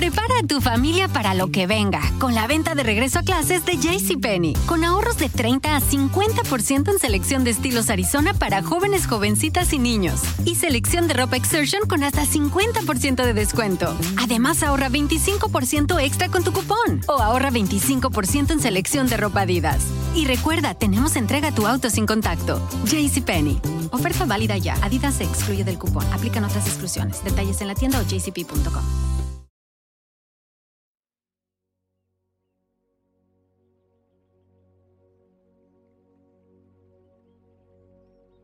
Prepara 0.00 0.38
a 0.42 0.46
tu 0.46 0.62
familia 0.62 1.08
para 1.08 1.34
lo 1.34 1.50
que 1.50 1.66
venga 1.66 2.00
con 2.18 2.34
la 2.34 2.46
venta 2.46 2.74
de 2.74 2.82
regreso 2.82 3.18
a 3.18 3.22
clases 3.22 3.66
de 3.66 3.76
JCPenney, 3.76 4.54
con 4.64 4.82
ahorros 4.82 5.18
de 5.18 5.28
30 5.28 5.76
a 5.76 5.80
50% 5.82 6.90
en 6.90 6.98
selección 6.98 7.44
de 7.44 7.50
estilos 7.50 7.90
Arizona 7.90 8.32
para 8.32 8.62
jóvenes, 8.62 9.06
jovencitas 9.06 9.74
y 9.74 9.78
niños. 9.78 10.22
Y 10.46 10.54
selección 10.54 11.06
de 11.06 11.12
ropa 11.12 11.36
Exertion 11.36 11.86
con 11.86 12.02
hasta 12.02 12.24
50% 12.24 13.22
de 13.26 13.34
descuento. 13.34 13.94
Además, 14.16 14.62
ahorra 14.62 14.88
25% 14.88 16.02
extra 16.02 16.30
con 16.30 16.44
tu 16.44 16.52
cupón 16.54 17.02
o 17.06 17.20
ahorra 17.20 17.50
25% 17.50 18.52
en 18.52 18.60
selección 18.60 19.06
de 19.06 19.18
ropa 19.18 19.42
Adidas. 19.42 19.84
Y 20.14 20.24
recuerda, 20.24 20.72
tenemos 20.72 21.14
entrega 21.16 21.52
tu 21.52 21.66
auto 21.66 21.90
sin 21.90 22.06
contacto. 22.06 22.66
JCPenney. 22.86 23.60
Oferta 23.90 24.24
válida 24.24 24.56
ya. 24.56 24.76
Adidas 24.80 25.16
se 25.16 25.24
excluye 25.24 25.62
del 25.62 25.78
cupón. 25.78 26.10
Aplican 26.14 26.44
otras 26.44 26.66
exclusiones. 26.66 27.22
Detalles 27.22 27.60
en 27.60 27.68
la 27.68 27.74
tienda 27.74 28.00
o 28.00 28.02
jcp.com. 28.02 29.29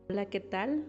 Hola, 0.09 0.29
¿qué 0.29 0.39
tal? 0.39 0.85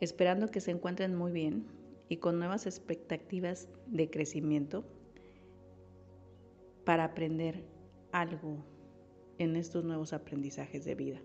Esperando 0.00 0.50
que 0.50 0.60
se 0.60 0.72
encuentren 0.72 1.14
muy 1.14 1.30
bien 1.30 1.64
y 2.08 2.16
con 2.16 2.40
nuevas 2.40 2.66
expectativas 2.66 3.68
de 3.86 4.10
crecimiento 4.10 4.84
para 6.84 7.04
aprender 7.04 7.62
algo 8.10 8.64
en 9.38 9.54
estos 9.54 9.84
nuevos 9.84 10.12
aprendizajes 10.12 10.84
de 10.84 10.96
vida. 10.96 11.22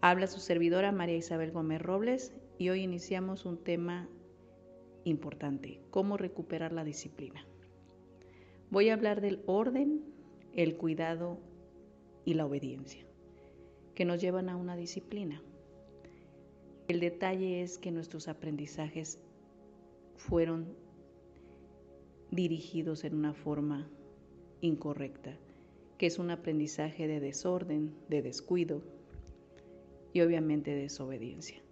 Habla 0.00 0.26
su 0.26 0.40
servidora 0.40 0.90
María 0.90 1.16
Isabel 1.16 1.52
Gómez 1.52 1.80
Robles 1.80 2.34
y 2.58 2.70
hoy 2.70 2.80
iniciamos 2.80 3.44
un 3.44 3.62
tema 3.62 4.08
importante, 5.04 5.80
cómo 5.90 6.16
recuperar 6.16 6.72
la 6.72 6.82
disciplina. 6.82 7.46
Voy 8.68 8.88
a 8.88 8.94
hablar 8.94 9.20
del 9.20 9.44
orden, 9.46 10.02
el 10.54 10.76
cuidado 10.76 11.38
y 12.24 12.34
la 12.34 12.46
obediencia 12.46 13.06
que 13.94 14.04
nos 14.04 14.20
llevan 14.20 14.48
a 14.48 14.56
una 14.56 14.76
disciplina. 14.76 15.40
El 16.88 17.00
detalle 17.00 17.62
es 17.62 17.78
que 17.78 17.90
nuestros 17.90 18.28
aprendizajes 18.28 19.18
fueron 20.16 20.74
dirigidos 22.30 23.04
en 23.04 23.14
una 23.14 23.32
forma 23.32 23.88
incorrecta, 24.60 25.36
que 25.98 26.06
es 26.06 26.18
un 26.18 26.30
aprendizaje 26.30 27.06
de 27.06 27.20
desorden, 27.20 27.94
de 28.08 28.22
descuido 28.22 28.82
y 30.12 30.20
obviamente 30.20 30.72
de 30.72 30.82
desobediencia. 30.82 31.62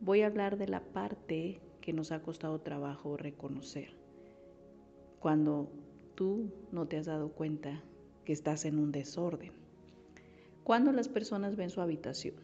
Voy 0.00 0.22
a 0.22 0.26
hablar 0.26 0.58
de 0.58 0.68
la 0.68 0.80
parte 0.80 1.60
que 1.80 1.92
nos 1.92 2.12
ha 2.12 2.22
costado 2.22 2.60
trabajo 2.60 3.16
reconocer. 3.16 3.94
Cuando 5.20 5.70
tú 6.14 6.50
no 6.72 6.86
te 6.86 6.98
has 6.98 7.06
dado 7.06 7.30
cuenta 7.32 7.82
que 8.24 8.32
estás 8.32 8.64
en 8.64 8.78
un 8.78 8.92
desorden. 8.92 9.63
Cuando 10.64 10.92
las 10.92 11.10
personas 11.10 11.56
ven 11.56 11.68
su 11.68 11.82
habitación 11.82 12.36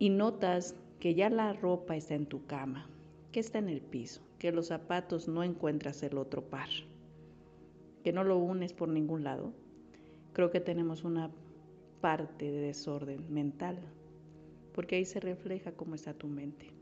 y 0.00 0.10
notas 0.10 0.74
que 0.98 1.14
ya 1.14 1.30
la 1.30 1.52
ropa 1.52 1.94
está 1.94 2.16
en 2.16 2.26
tu 2.26 2.46
cama, 2.46 2.90
que 3.30 3.38
está 3.38 3.58
en 3.58 3.68
el 3.68 3.80
piso, 3.80 4.22
que 4.40 4.50
los 4.50 4.66
zapatos 4.66 5.28
no 5.28 5.44
encuentras 5.44 6.02
el 6.02 6.18
otro 6.18 6.42
par, 6.50 6.68
que 8.02 8.12
no 8.12 8.24
lo 8.24 8.38
unes 8.38 8.72
por 8.72 8.88
ningún 8.88 9.22
lado, 9.22 9.52
creo 10.32 10.50
que 10.50 10.58
tenemos 10.58 11.04
una 11.04 11.30
parte 12.00 12.50
de 12.50 12.60
desorden 12.60 13.32
mental, 13.32 13.78
porque 14.74 14.96
ahí 14.96 15.04
se 15.04 15.20
refleja 15.20 15.70
cómo 15.70 15.94
está 15.94 16.12
tu 16.12 16.26
mente. 16.26 16.72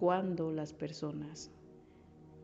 Cuando 0.00 0.50
las 0.50 0.72
personas 0.72 1.50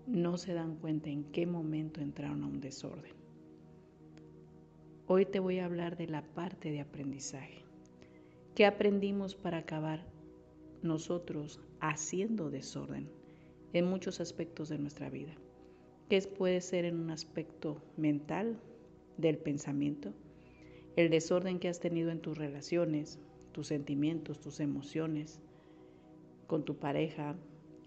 no 0.07 0.37
se 0.37 0.53
dan 0.53 0.77
cuenta 0.77 1.09
en 1.09 1.25
qué 1.33 1.47
momento 1.47 2.03
entraron 2.03 2.43
a 2.43 2.47
un 2.49 2.61
desorden. 2.61 3.18
Hoy 5.11 5.25
te 5.25 5.41
voy 5.41 5.59
a 5.59 5.65
hablar 5.65 5.97
de 5.97 6.07
la 6.07 6.21
parte 6.21 6.71
de 6.71 6.81
aprendizaje. 6.81 7.65
¿Qué 8.55 8.67
aprendimos 8.67 9.35
para 9.35 9.57
acabar 9.57 10.05
nosotros 10.83 11.63
haciendo 11.81 12.51
desorden 12.51 13.09
en 13.73 13.87
muchos 13.87 14.21
aspectos 14.21 14.69
de 14.69 14.77
nuestra 14.77 15.09
vida? 15.09 15.33
¿Qué 16.11 16.21
puede 16.21 16.61
ser 16.61 16.85
en 16.85 17.01
un 17.01 17.09
aspecto 17.09 17.81
mental 17.97 18.61
del 19.17 19.39
pensamiento? 19.39 20.13
El 20.95 21.09
desorden 21.09 21.59
que 21.59 21.69
has 21.69 21.81
tenido 21.81 22.11
en 22.11 22.21
tus 22.21 22.37
relaciones, 22.37 23.19
tus 23.53 23.69
sentimientos, 23.69 24.41
tus 24.41 24.61
emociones, 24.61 25.41
con 26.47 26.67
tu 26.67 26.77
pareja, 26.77 27.35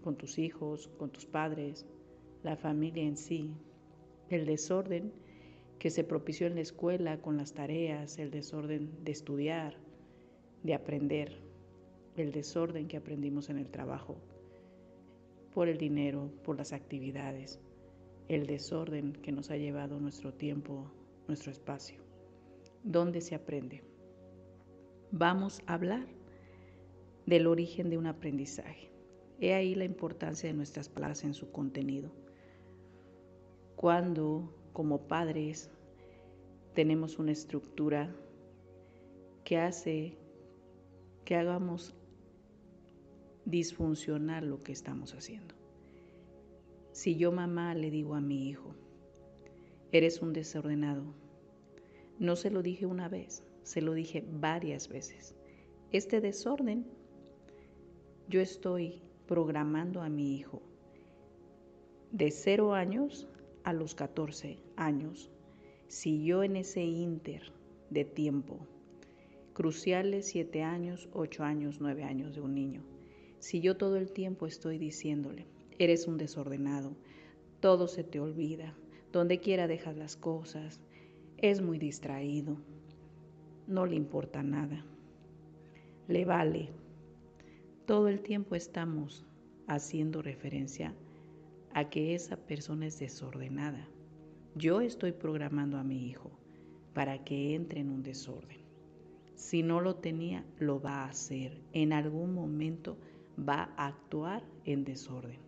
con 0.02 0.16
tus 0.16 0.40
hijos, 0.40 0.90
con 0.98 1.10
tus 1.10 1.24
padres, 1.24 1.86
la 2.42 2.56
familia 2.56 3.04
en 3.04 3.16
sí, 3.16 3.54
el 4.28 4.44
desorden 4.44 5.12
que 5.82 5.90
se 5.90 6.04
propició 6.04 6.46
en 6.46 6.54
la 6.54 6.60
escuela 6.60 7.20
con 7.20 7.36
las 7.36 7.54
tareas, 7.54 8.20
el 8.20 8.30
desorden 8.30 9.02
de 9.02 9.10
estudiar, 9.10 9.74
de 10.62 10.74
aprender, 10.74 11.42
el 12.16 12.30
desorden 12.30 12.86
que 12.86 12.98
aprendimos 12.98 13.50
en 13.50 13.58
el 13.58 13.68
trabajo, 13.68 14.16
por 15.52 15.66
el 15.66 15.78
dinero, 15.78 16.30
por 16.44 16.56
las 16.56 16.72
actividades, 16.72 17.58
el 18.28 18.46
desorden 18.46 19.12
que 19.12 19.32
nos 19.32 19.50
ha 19.50 19.56
llevado 19.56 19.98
nuestro 19.98 20.32
tiempo, 20.32 20.88
nuestro 21.26 21.50
espacio. 21.50 21.98
¿Dónde 22.84 23.20
se 23.20 23.34
aprende? 23.34 23.82
Vamos 25.10 25.62
a 25.66 25.74
hablar 25.74 26.06
del 27.26 27.48
origen 27.48 27.90
de 27.90 27.98
un 27.98 28.06
aprendizaje. 28.06 28.92
He 29.40 29.52
ahí 29.52 29.74
la 29.74 29.84
importancia 29.84 30.48
de 30.48 30.54
nuestras 30.54 30.88
palabras 30.88 31.24
en 31.24 31.34
su 31.34 31.50
contenido. 31.50 32.12
Cuando 33.74 34.61
como 34.72 35.06
padres 35.06 35.70
tenemos 36.74 37.18
una 37.18 37.32
estructura 37.32 38.14
que 39.44 39.58
hace 39.58 40.16
que 41.24 41.36
hagamos 41.36 41.94
disfuncionar 43.44 44.42
lo 44.42 44.62
que 44.62 44.72
estamos 44.72 45.14
haciendo. 45.14 45.54
Si 46.92 47.16
yo 47.16 47.32
mamá 47.32 47.74
le 47.74 47.90
digo 47.90 48.14
a 48.14 48.20
mi 48.20 48.48
hijo, 48.48 48.74
eres 49.92 50.22
un 50.22 50.32
desordenado, 50.32 51.02
no 52.18 52.36
se 52.36 52.50
lo 52.50 52.62
dije 52.62 52.86
una 52.86 53.08
vez, 53.08 53.42
se 53.62 53.80
lo 53.82 53.94
dije 53.94 54.24
varias 54.30 54.88
veces. 54.88 55.34
Este 55.90 56.20
desorden, 56.20 56.86
yo 58.28 58.40
estoy 58.40 59.02
programando 59.26 60.02
a 60.02 60.08
mi 60.08 60.36
hijo 60.36 60.62
de 62.10 62.30
cero 62.30 62.74
años 62.74 63.26
a 63.64 63.72
los 63.72 63.94
14 63.94 64.58
años, 64.76 65.30
si 65.88 66.24
yo 66.24 66.42
en 66.42 66.56
ese 66.56 66.82
inter 66.82 67.52
de 67.90 68.04
tiempo, 68.04 68.66
cruciales 69.52 70.26
7 70.26 70.62
años, 70.62 71.08
8 71.12 71.44
años, 71.44 71.78
9 71.80 72.04
años 72.04 72.34
de 72.34 72.40
un 72.40 72.54
niño, 72.54 72.82
si 73.38 73.60
yo 73.60 73.76
todo 73.76 73.96
el 73.96 74.12
tiempo 74.12 74.46
estoy 74.46 74.78
diciéndole, 74.78 75.46
eres 75.78 76.06
un 76.06 76.16
desordenado, 76.16 76.96
todo 77.60 77.88
se 77.88 78.04
te 78.04 78.20
olvida, 78.20 78.74
donde 79.12 79.40
quiera 79.40 79.66
dejas 79.66 79.96
las 79.96 80.16
cosas, 80.16 80.80
es 81.38 81.60
muy 81.60 81.78
distraído, 81.78 82.56
no 83.66 83.86
le 83.86 83.96
importa 83.96 84.42
nada, 84.42 84.84
le 86.08 86.24
vale. 86.24 86.68
Todo 87.86 88.08
el 88.08 88.20
tiempo 88.20 88.54
estamos 88.54 89.26
haciendo 89.66 90.22
referencia 90.22 90.94
a 91.74 91.88
que 91.88 92.14
esa 92.14 92.36
persona 92.36 92.86
es 92.86 92.98
desordenada. 92.98 93.88
Yo 94.54 94.80
estoy 94.80 95.12
programando 95.12 95.78
a 95.78 95.84
mi 95.84 96.08
hijo 96.08 96.30
para 96.92 97.24
que 97.24 97.54
entre 97.54 97.80
en 97.80 97.88
un 97.88 98.02
desorden. 98.02 98.60
Si 99.34 99.62
no 99.62 99.80
lo 99.80 99.96
tenía, 99.96 100.44
lo 100.58 100.80
va 100.80 101.04
a 101.04 101.08
hacer. 101.08 101.60
En 101.72 101.92
algún 101.92 102.34
momento 102.34 102.98
va 103.38 103.72
a 103.76 103.86
actuar 103.86 104.44
en 104.64 104.84
desorden. 104.84 105.38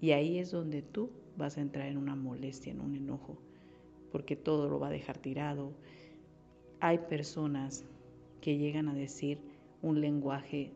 Y 0.00 0.12
ahí 0.12 0.38
es 0.38 0.50
donde 0.50 0.82
tú 0.82 1.10
vas 1.36 1.58
a 1.58 1.60
entrar 1.60 1.88
en 1.88 1.98
una 1.98 2.16
molestia, 2.16 2.72
en 2.72 2.80
un 2.80 2.94
enojo, 2.94 3.36
porque 4.10 4.36
todo 4.36 4.68
lo 4.68 4.80
va 4.80 4.88
a 4.88 4.90
dejar 4.90 5.18
tirado. 5.18 5.72
Hay 6.80 6.98
personas 6.98 7.84
que 8.40 8.56
llegan 8.56 8.88
a 8.88 8.94
decir 8.94 9.38
un 9.82 10.00
lenguaje 10.00 10.72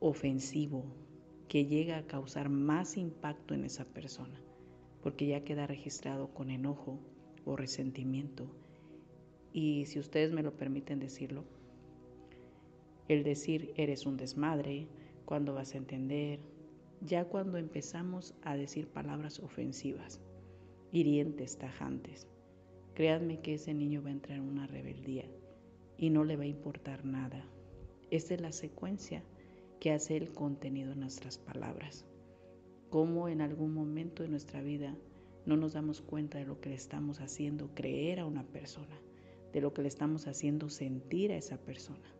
ofensivo, 0.00 0.84
que 1.48 1.64
llega 1.64 1.96
a 1.96 2.06
causar 2.06 2.50
más 2.50 2.96
impacto 2.96 3.54
en 3.54 3.64
esa 3.64 3.84
persona, 3.84 4.40
porque 5.02 5.26
ya 5.26 5.44
queda 5.44 5.66
registrado 5.66 6.28
con 6.34 6.50
enojo 6.50 7.00
o 7.44 7.56
resentimiento. 7.56 8.46
Y 9.52 9.86
si 9.86 9.98
ustedes 9.98 10.32
me 10.32 10.42
lo 10.42 10.56
permiten 10.56 11.00
decirlo, 11.00 11.44
el 13.08 13.24
decir 13.24 13.72
eres 13.76 14.04
un 14.04 14.18
desmadre, 14.18 14.86
cuando 15.24 15.54
vas 15.54 15.74
a 15.74 15.78
entender, 15.78 16.40
ya 17.00 17.24
cuando 17.24 17.58
empezamos 17.58 18.34
a 18.42 18.56
decir 18.56 18.88
palabras 18.88 19.40
ofensivas, 19.40 20.20
hirientes, 20.92 21.58
tajantes, 21.58 22.26
créanme 22.94 23.40
que 23.40 23.54
ese 23.54 23.72
niño 23.72 24.02
va 24.02 24.08
a 24.08 24.12
entrar 24.12 24.38
en 24.38 24.48
una 24.48 24.66
rebeldía 24.66 25.24
y 25.96 26.10
no 26.10 26.24
le 26.24 26.36
va 26.36 26.44
a 26.44 26.48
importar 26.48 27.04
nada. 27.04 27.44
Esta 28.10 28.34
es 28.34 28.40
la 28.40 28.52
secuencia 28.52 29.22
que 29.80 29.92
hace 29.92 30.16
el 30.16 30.32
contenido 30.32 30.90
de 30.90 30.96
nuestras 30.96 31.38
palabras. 31.38 32.04
cómo 32.90 33.28
en 33.28 33.42
algún 33.42 33.74
momento 33.74 34.22
de 34.22 34.30
nuestra 34.30 34.62
vida 34.62 34.96
no 35.44 35.56
nos 35.56 35.74
damos 35.74 36.00
cuenta 36.00 36.38
de 36.38 36.46
lo 36.46 36.60
que 36.60 36.70
le 36.70 36.74
estamos 36.74 37.20
haciendo 37.20 37.70
creer 37.74 38.20
a 38.20 38.26
una 38.26 38.44
persona, 38.44 38.98
de 39.52 39.60
lo 39.60 39.72
que 39.72 39.82
le 39.82 39.88
estamos 39.88 40.26
haciendo 40.26 40.68
sentir 40.68 41.32
a 41.32 41.36
esa 41.36 41.58
persona, 41.58 42.14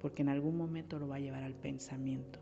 porque 0.00 0.22
en 0.22 0.28
algún 0.28 0.56
momento 0.56 0.98
lo 0.98 1.08
va 1.08 1.16
a 1.16 1.20
llevar 1.20 1.42
al 1.42 1.54
pensamiento. 1.54 2.38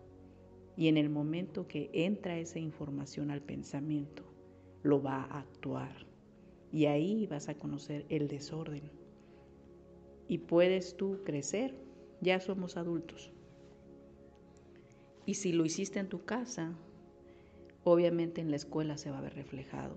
Y 0.77 0.89
en 0.89 0.99
el 0.99 1.09
momento 1.09 1.67
que 1.67 1.91
entra 1.93 2.39
esa 2.39 2.59
información 2.59 3.31
al 3.31 3.41
pensamiento, 3.41 4.23
lo 4.83 5.03
va 5.03 5.23
a 5.23 5.41
actuar. 5.41 6.07
Y 6.71 6.87
ahí 6.87 7.27
vas 7.27 7.49
a 7.49 7.55
conocer 7.55 8.05
el 8.11 8.29
desorden. 8.29 8.91
Y 10.29 10.39
puedes 10.39 10.97
tú 10.97 11.21
crecer, 11.25 11.75
ya 12.21 12.41
somos 12.41 12.77
adultos. 12.77 13.33
Y 15.27 15.35
si 15.35 15.53
lo 15.53 15.65
hiciste 15.65 15.99
en 15.99 16.09
tu 16.09 16.25
casa, 16.25 16.73
obviamente 17.85 18.41
en 18.41 18.51
la 18.51 18.57
escuela 18.57 18.97
se 18.97 19.11
va 19.11 19.19
a 19.19 19.23
ver 19.23 19.35
reflejado. 19.35 19.97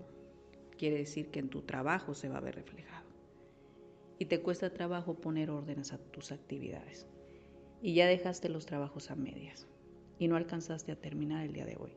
Quiere 0.78 0.98
decir 0.98 1.30
que 1.30 1.40
en 1.40 1.50
tu 1.50 1.62
trabajo 1.62 2.16
se 2.16 2.30
va 2.30 2.38
a 2.38 2.42
ver 2.42 2.56
reflejado. 2.56 3.08
Y 4.18 4.26
te 4.26 4.42
cuesta 4.42 4.74
trabajo 4.74 5.14
poner 5.14 5.52
órdenes 5.52 5.94
a 5.94 5.98
tus 5.98 6.32
actividades. 6.32 7.06
Y 7.82 7.94
ya 7.94 8.08
dejaste 8.08 8.50
los 8.50 8.66
trabajos 8.66 9.12
a 9.12 9.16
medias 9.16 9.68
y 10.18 10.28
no 10.28 10.36
alcanzaste 10.36 10.92
a 10.92 11.00
terminar 11.00 11.46
el 11.46 11.54
día 11.54 11.66
de 11.66 11.78
hoy. 11.78 11.92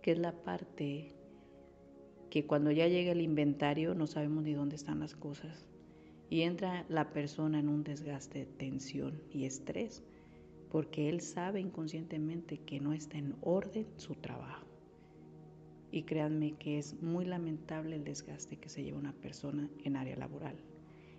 Que 0.00 0.12
es 0.12 0.18
la 0.18 0.32
parte 0.32 1.12
que 2.30 2.46
cuando 2.46 2.70
ya 2.70 2.88
llega 2.88 3.12
el 3.12 3.20
inventario 3.20 3.94
no 3.94 4.06
sabemos 4.06 4.44
ni 4.44 4.54
dónde 4.54 4.76
están 4.76 5.00
las 5.00 5.14
cosas. 5.14 5.66
Y 6.30 6.42
entra 6.42 6.86
la 6.88 7.12
persona 7.12 7.58
en 7.58 7.68
un 7.68 7.82
desgaste 7.82 8.40
de 8.40 8.46
tensión 8.46 9.20
y 9.32 9.44
estrés, 9.44 10.02
porque 10.70 11.08
él 11.08 11.20
sabe 11.20 11.60
inconscientemente 11.60 12.58
que 12.58 12.80
no 12.80 12.92
está 12.92 13.18
en 13.18 13.34
orden 13.42 13.86
su 13.96 14.14
trabajo. 14.14 14.66
Y 15.90 16.02
créanme 16.02 16.52
que 16.52 16.78
es 16.78 17.02
muy 17.02 17.24
lamentable 17.24 17.96
el 17.96 18.04
desgaste 18.04 18.56
que 18.56 18.68
se 18.68 18.84
lleva 18.84 18.98
una 18.98 19.12
persona 19.12 19.68
en 19.84 19.96
área 19.96 20.16
laboral. 20.16 20.54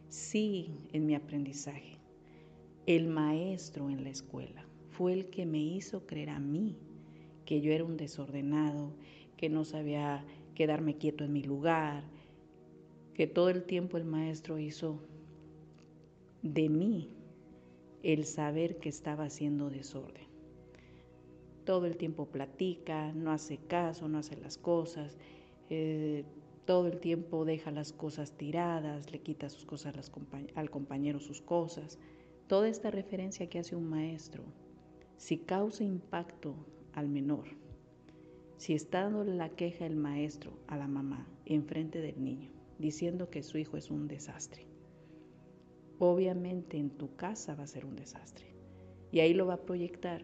Sí, 0.07 0.71
en 0.94 1.06
mi 1.06 1.15
aprendizaje, 1.15 1.98
el 2.86 3.07
maestro 3.07 3.89
en 3.89 4.03
la 4.03 4.09
escuela 4.09 4.65
fue 4.89 5.13
el 5.13 5.30
que 5.30 5.45
me 5.45 5.59
hizo 5.59 6.06
creer 6.06 6.30
a 6.30 6.39
mí 6.39 6.77
que 7.45 7.59
yo 7.59 7.74
era 7.74 7.83
un 7.83 7.97
desordenado, 7.97 8.94
que 9.36 9.50
no 9.50 9.65
sabía 9.65 10.24
quedarme 10.56 10.97
quieto 10.97 11.25
en 11.25 11.33
mi 11.33 11.44
lugar, 11.44 12.04
que 13.13 13.27
todo 13.27 13.50
el 13.50 13.63
tiempo 13.63 13.97
el 13.97 14.06
maestro 14.06 14.57
hizo 14.57 15.01
de 16.42 16.69
mí 16.69 17.09
el 18.03 18.25
saber 18.25 18.77
que 18.77 18.89
estaba 18.89 19.25
haciendo 19.25 19.69
desorden 19.69 20.31
todo 21.63 21.86
el 21.86 21.98
tiempo 21.98 22.25
platica, 22.25 23.13
no 23.13 23.31
hace 23.31 23.57
caso, 23.57 24.07
no 24.07 24.18
hace 24.18 24.36
las 24.36 24.57
cosas, 24.57 25.18
eh, 25.69 26.25
todo 26.65 26.88
el 26.88 27.00
tiempo 27.00 27.45
deja 27.45 27.71
las 27.71 27.94
cosas 27.94 28.31
tiradas, 28.33 29.12
le 29.12 29.19
quita 29.19 29.50
sus 29.50 29.65
cosas 29.65 30.12
al 30.56 30.69
compañero 30.69 31.19
sus 31.19 31.42
cosas. 31.42 31.98
Toda 32.48 32.68
esta 32.68 32.92
referencia 32.92 33.50
que 33.50 33.59
hace 33.59 33.75
un 33.75 33.89
maestro, 33.89 34.44
si 35.18 35.38
causa 35.38 35.83
impacto 35.83 36.56
al 36.94 37.07
menor, 37.07 37.45
si 38.57 38.74
está 38.74 39.04
dándole 39.04 39.36
la 39.36 39.50
queja 39.50 39.86
el 39.86 39.95
maestro 39.95 40.51
a 40.68 40.77
la 40.77 40.88
mamá 40.88 41.27
enfrente 41.45 42.01
del 42.01 42.21
niño, 42.24 42.51
diciendo 42.77 43.30
que 43.30 43.44
su 43.44 43.57
hijo 43.57 43.77
es 43.77 43.89
un 43.89 44.07
desastre, 44.07 44.65
obviamente 46.09 46.77
en 46.77 46.89
tu 46.89 47.15
casa 47.15 47.53
va 47.53 47.63
a 47.63 47.68
ser 47.68 47.86
un 47.86 47.95
desastre. 47.95 48.48
Y 49.12 49.19
ahí 49.19 49.36
lo 49.36 49.45
va 49.45 49.53
a 49.56 49.65
proyectar 49.65 50.24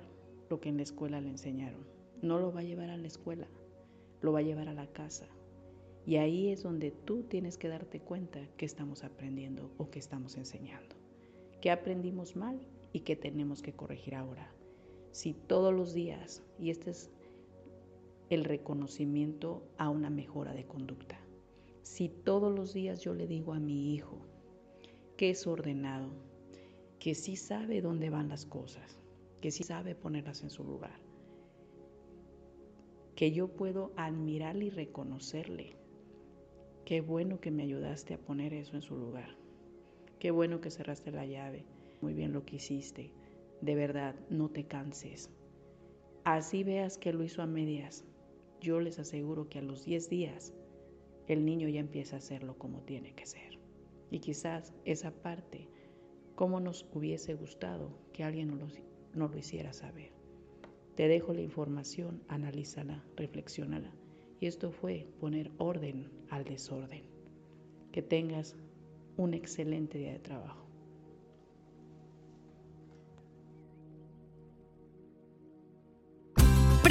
lo 0.49 0.59
que 0.59 0.69
en 0.69 0.77
la 0.77 0.83
escuela 0.83 1.21
le 1.21 1.29
enseñaron. 1.29 1.85
No 2.21 2.39
lo 2.39 2.51
va 2.51 2.61
a 2.61 2.63
llevar 2.63 2.89
a 2.89 2.97
la 2.97 3.05
escuela, 3.05 3.47
lo 4.21 4.31
va 4.31 4.39
a 4.39 4.43
llevar 4.43 4.69
a 4.69 4.73
la 4.73 4.87
casa. 4.87 5.27
Y 6.03 6.15
ahí 6.15 6.49
es 6.49 6.63
donde 6.63 6.89
tú 6.89 7.23
tienes 7.23 7.59
que 7.59 7.67
darte 7.67 7.99
cuenta 7.99 8.39
que 8.57 8.65
estamos 8.65 9.03
aprendiendo 9.03 9.69
o 9.77 9.91
que 9.91 9.99
estamos 9.99 10.35
enseñando. 10.35 10.95
¿Qué 11.61 11.69
aprendimos 11.69 12.35
mal 12.35 12.59
y 12.91 13.01
qué 13.01 13.15
tenemos 13.15 13.61
que 13.61 13.73
corregir 13.73 14.15
ahora? 14.15 14.51
Si 15.11 15.33
todos 15.33 15.75
los 15.75 15.93
días, 15.93 16.41
y 16.57 16.71
este 16.71 16.89
es 16.89 17.11
el 18.31 18.45
reconocimiento 18.45 19.61
a 19.77 19.89
una 19.89 20.09
mejora 20.09 20.53
de 20.53 20.65
conducta, 20.65 21.19
si 21.83 22.09
todos 22.09 22.51
los 22.51 22.73
días 22.73 23.01
yo 23.01 23.13
le 23.13 23.27
digo 23.27 23.53
a 23.53 23.59
mi 23.59 23.93
hijo 23.93 24.17
que 25.17 25.31
es 25.31 25.47
ordenado, 25.47 26.09
que 26.99 27.15
sí 27.15 27.35
sabe 27.35 27.81
dónde 27.81 28.11
van 28.11 28.29
las 28.29 28.45
cosas, 28.45 28.99
que 29.41 29.49
sí 29.49 29.63
sabe 29.63 29.95
ponerlas 29.95 30.43
en 30.43 30.51
su 30.51 30.63
lugar, 30.63 30.99
que 33.15 33.31
yo 33.31 33.47
puedo 33.47 33.91
admirarle 33.97 34.65
y 34.65 34.69
reconocerle. 34.69 35.75
Qué 36.85 37.01
bueno 37.01 37.39
que 37.39 37.49
me 37.49 37.63
ayudaste 37.63 38.13
a 38.13 38.19
poner 38.19 38.53
eso 38.53 38.75
en 38.75 38.83
su 38.83 38.95
lugar. 38.95 39.35
Qué 40.19 40.29
bueno 40.29 40.61
que 40.61 40.71
cerraste 40.71 41.11
la 41.11 41.25
llave. 41.25 41.65
Muy 41.99 42.13
bien 42.13 42.31
lo 42.31 42.45
que 42.45 42.57
hiciste. 42.57 43.11
De 43.59 43.75
verdad, 43.75 44.15
no 44.29 44.49
te 44.49 44.65
canses. 44.65 45.31
Así 46.23 46.63
veas 46.63 46.97
que 46.97 47.11
lo 47.11 47.23
hizo 47.23 47.41
a 47.41 47.47
medias. 47.47 48.05
Yo 48.61 48.79
les 48.79 48.99
aseguro 48.99 49.49
que 49.49 49.59
a 49.59 49.63
los 49.63 49.83
10 49.83 50.09
días 50.09 50.53
el 51.27 51.43
niño 51.43 51.67
ya 51.67 51.79
empieza 51.79 52.15
a 52.15 52.19
hacerlo 52.19 52.57
como 52.57 52.81
tiene 52.83 53.13
que 53.13 53.25
ser. 53.25 53.56
Y 54.11 54.19
quizás 54.19 54.73
esa 54.85 55.11
parte, 55.11 55.69
como 56.35 56.59
nos 56.59 56.85
hubiese 56.93 57.33
gustado 57.33 57.97
que 58.13 58.23
alguien 58.23 58.49
nos 58.49 58.59
lo 58.59 58.87
no 59.17 59.27
lo 59.27 59.37
hiciera 59.37 59.73
saber. 59.73 60.11
Te 60.95 61.07
dejo 61.07 61.33
la 61.33 61.41
información, 61.41 62.23
analízala, 62.27 63.03
reflexiónala. 63.15 63.91
Y 64.39 64.45
esto 64.45 64.71
fue 64.71 65.07
poner 65.19 65.51
orden 65.57 66.09
al 66.29 66.43
desorden. 66.43 67.03
Que 67.91 68.01
tengas 68.01 68.55
un 69.17 69.33
excelente 69.33 69.97
día 69.97 70.13
de 70.13 70.19
trabajo. 70.19 70.66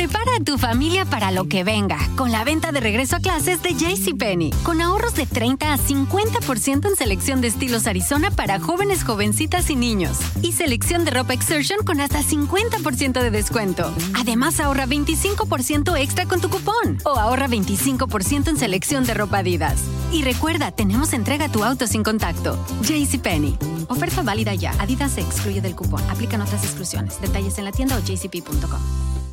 Prepara 0.07 0.37
a 0.37 0.45
tu 0.45 0.57
familia 0.57 1.05
para 1.05 1.33
lo 1.33 1.49
que 1.49 1.65
venga 1.65 1.99
con 2.15 2.31
la 2.31 2.45
venta 2.45 2.71
de 2.71 2.79
regreso 2.79 3.17
a 3.17 3.19
clases 3.19 3.61
de 3.65 3.75
JCPenney. 3.75 4.53
Con 4.63 4.81
ahorros 4.81 5.17
de 5.17 5.27
30 5.27 5.75
a 5.75 5.79
50% 5.79 6.89
en 6.89 6.95
selección 6.95 7.41
de 7.41 7.49
estilos 7.49 7.89
Arizona 7.89 8.31
para 8.31 8.61
jóvenes, 8.61 9.03
jovencitas 9.03 9.69
y 9.69 9.75
niños. 9.75 10.19
Y 10.43 10.53
selección 10.53 11.05
de 11.05 11.11
ropa 11.11 11.35
Exertion 11.35 11.85
con 11.85 12.01
hasta 12.01 12.23
50% 12.23 13.21
de 13.21 13.31
descuento. 13.33 13.93
Además, 14.15 14.61
ahorra 14.61 14.87
25% 14.87 15.99
extra 15.99 16.25
con 16.27 16.41
tu 16.41 16.51
cupón. 16.51 16.99
O 17.05 17.19
ahorra 17.19 17.49
25% 17.49 18.47
en 18.47 18.59
selección 18.59 19.07
de 19.07 19.15
ropa 19.15 19.39
Adidas. 19.39 19.81
Y 20.13 20.23
recuerda, 20.23 20.71
tenemos 20.71 21.15
entrega 21.15 21.47
a 21.47 21.51
tu 21.51 21.65
auto 21.65 21.89
sin 21.89 22.05
contacto. 22.05 22.57
JCPenney. 22.83 23.59
Oferta 23.89 24.23
válida 24.23 24.55
ya. 24.55 24.71
Adidas 24.79 25.11
se 25.11 25.23
excluye 25.23 25.61
del 25.61 25.75
cupón. 25.75 26.09
Aplican 26.09 26.43
otras 26.43 26.63
exclusiones. 26.63 27.21
Detalles 27.21 27.59
en 27.59 27.65
la 27.65 27.73
tienda 27.73 27.97
o 27.97 27.99
jcp.com. 27.99 29.26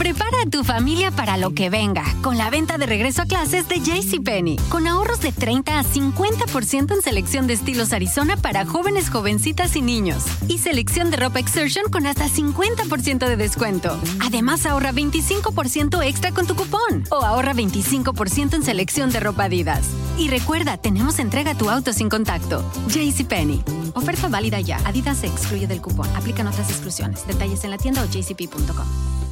Prepara 0.00 0.38
a 0.46 0.48
tu 0.48 0.64
familia 0.64 1.10
para 1.10 1.36
lo 1.36 1.50
que 1.50 1.68
venga 1.68 2.02
con 2.22 2.38
la 2.38 2.48
venta 2.48 2.78
de 2.78 2.86
regreso 2.86 3.20
a 3.20 3.26
clases 3.26 3.68
de 3.68 3.80
JCPenney. 3.80 4.56
Con 4.70 4.86
ahorros 4.86 5.20
de 5.20 5.30
30 5.30 5.78
a 5.78 5.84
50% 5.84 6.94
en 6.94 7.02
selección 7.02 7.46
de 7.46 7.52
estilos 7.52 7.92
Arizona 7.92 8.38
para 8.38 8.64
jóvenes, 8.64 9.10
jovencitas 9.10 9.76
y 9.76 9.82
niños. 9.82 10.24
Y 10.48 10.56
selección 10.56 11.10
de 11.10 11.18
ropa 11.18 11.38
Exertion 11.38 11.90
con 11.90 12.06
hasta 12.06 12.28
50% 12.28 13.28
de 13.28 13.36
descuento. 13.36 14.00
Además, 14.24 14.64
ahorra 14.64 14.92
25% 14.92 16.02
extra 16.02 16.32
con 16.32 16.46
tu 16.46 16.56
cupón. 16.56 17.04
O 17.10 17.22
ahorra 17.22 17.52
25% 17.52 18.54
en 18.54 18.62
selección 18.62 19.10
de 19.10 19.20
ropa 19.20 19.44
Adidas. 19.44 19.86
Y 20.16 20.28
recuerda, 20.28 20.78
tenemos 20.78 21.18
entrega 21.18 21.50
a 21.50 21.58
tu 21.58 21.68
auto 21.68 21.92
sin 21.92 22.08
contacto. 22.08 22.64
JCPenney. 22.88 23.62
Oferta 23.92 24.28
válida 24.28 24.60
ya. 24.60 24.78
Adidas 24.86 25.18
se 25.18 25.26
excluye 25.26 25.66
del 25.66 25.82
cupón. 25.82 26.08
Aplican 26.16 26.46
otras 26.46 26.70
exclusiones. 26.70 27.26
Detalles 27.26 27.64
en 27.64 27.70
la 27.70 27.76
tienda 27.76 28.02
o 28.02 28.06
jcp.com. 28.06 29.29